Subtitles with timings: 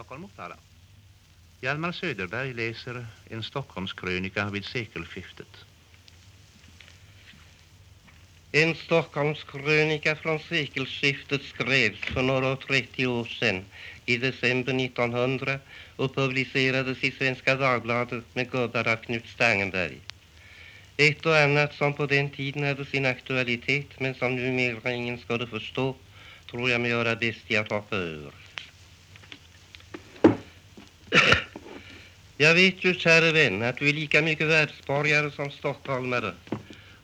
[0.00, 0.56] Stockholm Motala.
[1.60, 5.64] Hjalmar Söderberg läser en Stockholmskrönika vid sekelskiftet.
[8.52, 13.64] En Stockholmskrönika från sekelskiftet skrevs för några och 30 år sedan
[14.06, 15.58] i december 1900
[15.96, 19.98] och publicerades i Svenska Dagbladet med gubbar av Knut Stangenberg.
[20.96, 25.46] Ett och annat som på den tiden hade sin aktualitet men som numera ingen skulle
[25.46, 25.94] förstå
[26.50, 28.49] tror jag mig göra bäst i att hoppa över.
[32.40, 36.34] Jag vet ju, käre vän, att du är lika mycket världsborgare som stockholmare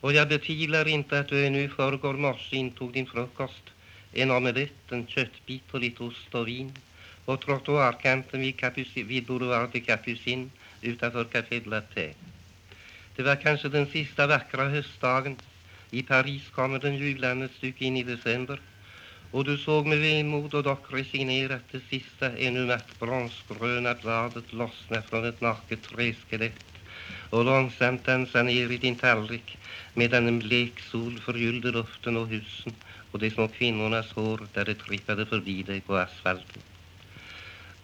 [0.01, 3.63] och jag betvivlar inte att du ännu i förrgår morse intog din frukost,
[4.13, 6.73] en omelett, en köttbit och lite ost och vin
[7.25, 10.51] på trottoarkanten vid, vid Boulevard de Capucine
[10.83, 12.17] utanför Café de la Paix.
[13.17, 15.37] Det var kanske den sista vackra höstdagen.
[15.91, 18.61] I Paris kommer den julan stycke in i december
[19.31, 25.03] och du såg med vemod och dock resignerat det sista ännu matt bronsgröna bladet lossna
[25.03, 26.67] från ett naket träskelett
[27.31, 29.59] och långsamt dansa ner i din tallrik
[29.95, 32.73] medan en blek sol förgyllde luften och husen
[33.11, 36.63] och de små kvinnornas hår där det trippade förbi dig på asfalten.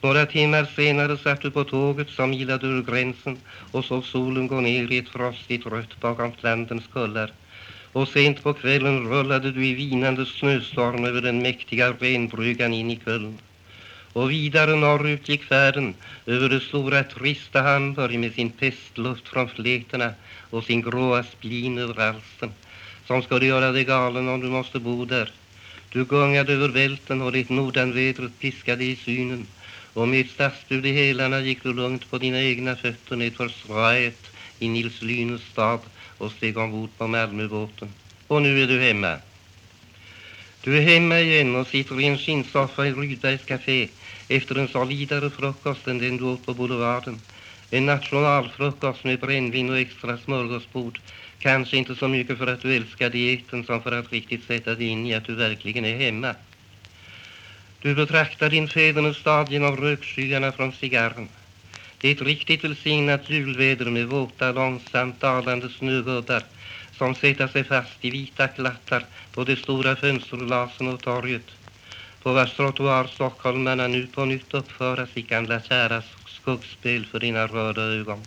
[0.01, 3.39] Några timmar senare satt du på tåget som ilade ur gränsen
[3.73, 7.33] och såg solen gå ner i ett frostigt rött bakom Flanderns kullar.
[7.93, 13.01] Och sent på kvällen rullade du i vinande snöstorm över den mäktiga renbryggan in i
[13.05, 13.39] Köln.
[14.13, 15.95] Och vidare norrut gick färden
[16.27, 20.15] över det stora trista Hamburg med sin pestluft från flätorna
[20.51, 22.53] och sin gråa splin över halsen
[23.07, 25.31] som skulle göra dig galen om du måste bo där.
[25.93, 29.47] Du gungade över välten och ditt nordanvädret piskade i synen
[29.95, 34.69] och med stadsbud i hälarna gick du lugnt på dina egna fötter nedför Sraet i
[34.69, 35.81] Nils Lynes stad
[36.23, 37.89] och steg ombord på Malmöbåten.
[38.27, 39.17] Och nu är du hemma.
[40.65, 43.89] Du är hemma igen och sitter i en skinnsoffa i Rydbergs café
[44.29, 47.21] efter en solidare frukost än den du åt på boulevarden.
[47.71, 51.01] En nationalfrukost med brännvin och extra smörgåsbord.
[51.39, 54.87] Kanske inte så mycket för att du älskar dieten som för att riktigt sätta dig
[54.87, 56.35] in i att du verkligen är hemma.
[57.81, 61.29] Du betraktar din fädernesstad genom rökskyarna från cigarren.
[62.03, 66.43] Det är ett riktigt välsignat julväder med våta, långsamt dalande snögubbar
[66.99, 71.47] som sätter sig fast i vita klattar på de stora fönsterglasen och torget
[72.23, 77.83] på vars trottoar stockholmarna nu på nytt uppföra sitt gamla kära skuggspel för dina röda
[77.83, 78.21] ögon.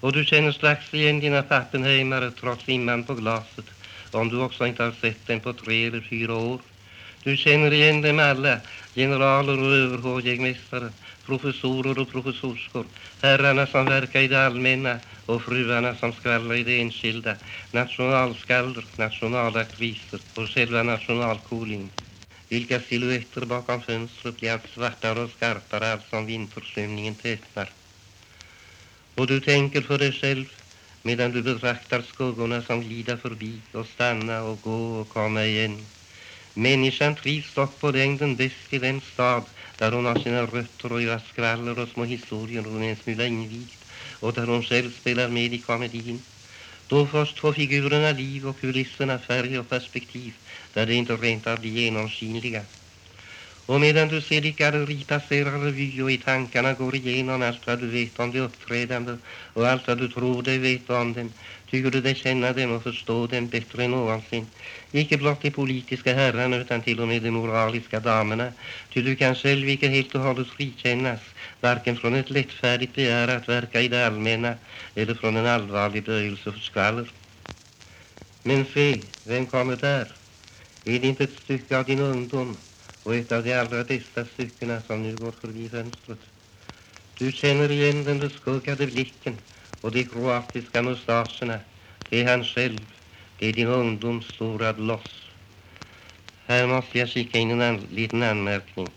[0.00, 3.66] Och du känner strax igen dina pappenheimare trots imman på glaset
[4.10, 6.60] om du också inte har sett dem på tre eller fyra år.
[7.22, 8.60] Du känner igen dem alla,
[8.94, 10.90] generaler och överhovjägmästare,
[11.32, 12.86] professorer och professorskor,
[13.22, 17.34] herrarna som verkar i det allmänna och fruarna som skvallrar i det enskilda,
[17.70, 21.90] nationalskalder, nationalaktriser och själva nationalkolingen.
[22.48, 27.70] Vilka silhuetter bakom fönstret blir allt svartare och skarpare allt som vindförsvämningen tätnar.
[29.14, 30.46] Och du tänker för dig själv
[31.02, 35.86] medan du betraktar skuggorna som glider förbi och stanna och gå och komma igen.
[36.54, 39.42] Människan trivs dock på längden bäst i den stad
[39.82, 43.26] där hon har sina rötter och gör skvaller och små historier hon är en smula
[43.26, 43.84] invigt
[44.20, 46.22] och där hon själv spelar med i komedin.
[46.86, 50.32] Då först får figurerna liv och kulisserna färg och perspektiv
[50.74, 52.64] där de inte rent av blir genomskinliga.
[53.72, 57.86] Och medan du ser ditt galleri revy och i tankarna går igenom allt vad du
[57.88, 59.16] vet om de uppträdande
[59.54, 61.32] och allt vad du tror dig veta om dem,
[61.70, 64.46] tycker du dig känna dem och förstå dem bättre än någonsin.
[64.92, 68.52] Icke blott de politiska herrarna utan till och med de moraliska damerna,
[68.92, 71.20] ty du kan själv icke helt och hållet frikännas,
[71.60, 74.54] varken från ett lättfärdigt begär att verka i det allmänna
[74.94, 77.08] eller från en allvarlig böjelse för skvaller.
[78.42, 80.08] Men se, vem kommer där?
[80.84, 82.56] Är det inte ett stycke av din ungdom
[83.02, 86.18] och ett av de allra bästa styckena som nu går förbi fönstret.
[87.18, 89.36] Du känner igen den beskuggade blicken
[89.80, 91.58] och de kroatiska mustascherna.
[92.08, 92.80] Det är han själv.
[93.38, 95.22] Det är din ungdoms stora bloss.
[96.46, 98.90] Här måste jag skicka in en an liten anmärkning.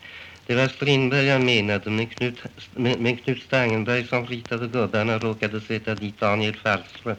[0.46, 2.40] Det var Strindberg jag menade, men Knut,
[2.76, 7.16] men, men Knut Stangenberg som ritade gubbarna råkade sätta dit Daniel Fallström.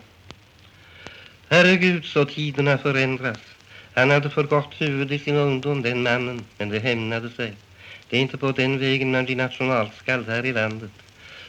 [1.48, 3.38] Herregud, så tiderna förändras.
[3.98, 7.52] Han hade för gott huvud i sin ungdom, den mannen, men det hämnade sig.
[8.08, 10.90] Det är inte på den vägen man blir nationalskald här i landet.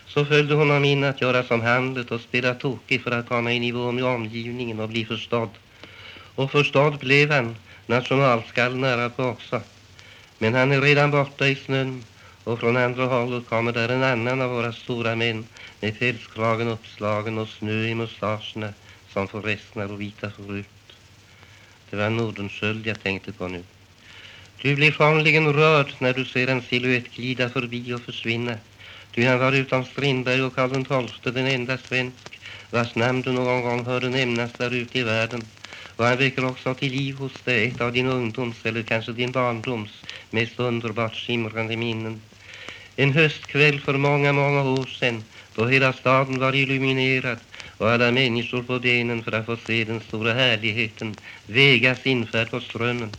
[0.06, 3.60] Så följde honom in att göra som Hamlet och spela tokig för att komma i
[3.60, 5.50] nivå med omgivningen och bli förstådd.
[6.36, 7.56] Och förstådd blev han,
[7.86, 9.62] nationalskald nära på också.
[10.38, 12.04] Men han är redan borta i snön
[12.44, 15.46] och från andra hållet kommer där en annan av våra stora män
[15.80, 18.74] med pälskragen uppslagen och snö i mustascherna
[19.14, 20.77] som får och vita förut.
[21.90, 23.64] Det var Nordenskjöld jag tänkte på nu.
[24.62, 28.58] Du blir formligen rörd när du ser en siluett glida förbi och försvinna.
[29.16, 32.40] Ty han var utan Strindberg och Karl XII den enda svensk
[32.72, 35.46] vars namn du någon gång hörde nämnas där ute i världen.
[35.96, 39.32] Och han väcker också till liv hos dig ett av din ungdoms eller kanske din
[39.32, 39.92] barndoms
[40.32, 42.22] mest underbart skimrande minnen.
[42.96, 45.24] En höstkväll för många, många år sedan
[45.56, 47.40] då hela staden var illuminerad
[47.78, 51.16] och alla människor på benen för att få se den stora härligheten,
[51.48, 53.10] Vegas infärd på strömmen.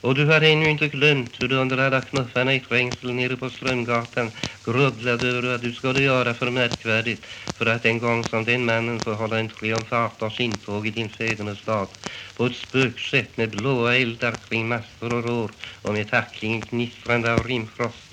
[0.00, 3.50] Och du har ännu inte glömt hur du under alla knuffarna i trängsel nere på
[3.50, 4.30] Strömgatan
[4.64, 7.26] grubblade över vad du skulle göra för märkvärdigt
[7.56, 11.86] för att en gång som den mannen få hålla en triumfators intåg i din fädernesstad
[12.36, 15.50] på ett spökskepp med blåa eldar kring master och rår
[15.82, 18.05] och med tackling gnistrande av rimfrost.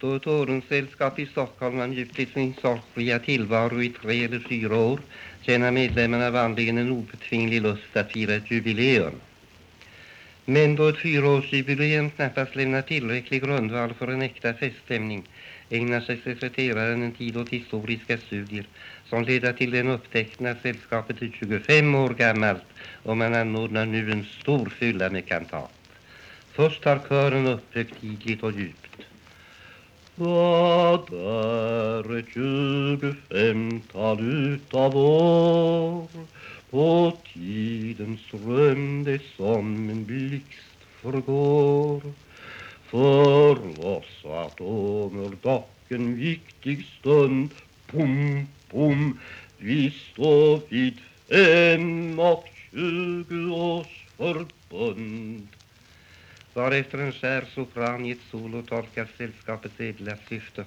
[0.00, 5.00] Då ett ordenssällskap i Stockholm har njutit sin sorgfria tillvaro i tre eller fyra år
[5.42, 9.12] känner medlemmarna vanligen en obetvinglig lust att fira ett jubileum.
[10.44, 15.22] Men då ett fyraårsjubileum knappast lämnar tillräcklig grundval för en äkta feststämning
[15.70, 18.66] ägnar sig sekreteraren en tid åt historiska studier
[19.04, 22.66] som leder till den upptäckten att sällskapet är 25 år gammalt
[23.02, 25.72] och man anordnar nu en stor fylla med kantat.
[26.52, 29.07] Först tar kören upp högtidligt och djupt.
[30.20, 36.06] Vad är ett tjugofemtal utav år
[36.70, 42.02] på tidens ström det som en blixt förgår.
[42.84, 47.50] För oss atomer dock en viktig stund
[47.86, 49.18] Pum, pum,
[49.58, 50.98] vi står vid
[51.28, 55.48] fem och tjugo års förbund
[56.58, 60.64] varefter en skär sopran i ett solo tolkar sällskapets ädla syfte.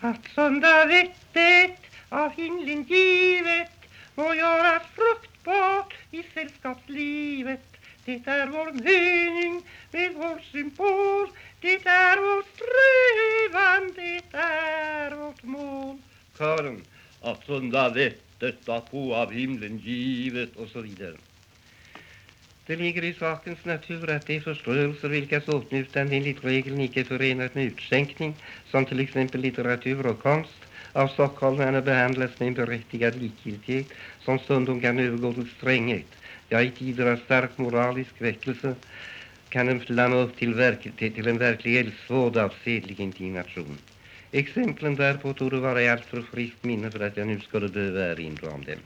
[0.00, 3.76] Att sunda vettet av himlen givet
[4.14, 7.66] må göras fruktbart i sällskapslivet.
[8.04, 9.62] Det är vår mening
[9.92, 11.28] med vår symbol.
[11.60, 15.98] Det är vår strävan, det är vårt mål.
[16.38, 16.82] Kören,
[17.20, 21.16] att sunda vettet att få av himlen givet och så vidare.
[22.66, 27.54] Det ligger i sakens natur att de förströelser vilkas åtnjutande enligt regeln icke är förenat
[27.54, 28.34] med utskänkning,
[28.70, 30.58] som till exempel litteratur och konst,
[30.92, 33.86] av stockholmarna behandlas med en berättigad likgiltighet
[34.20, 36.06] som stundom kan övergå till stränghet.
[36.48, 38.74] Ja, i tider av stark moralisk väckelse
[39.48, 43.78] kan den flamma upp till, verk, till en verklig eldsvåda av sedlig indignation.
[44.32, 48.50] Exemplen därpå torde vara i alltför friskt minne för att jag nu skulle behöva erinra
[48.50, 48.78] om dem.